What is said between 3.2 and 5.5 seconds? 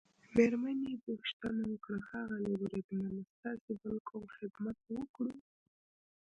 ستاسي بل کوم خدمت وکړو؟